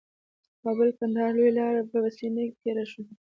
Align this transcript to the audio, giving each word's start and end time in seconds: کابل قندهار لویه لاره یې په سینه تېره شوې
کابل 0.61 0.89
قندهار 0.97 1.31
لویه 1.37 1.53
لاره 1.57 1.79
یې 1.81 1.87
په 1.91 1.99
سینه 2.17 2.43
تېره 2.61 2.85
شوې 2.91 3.13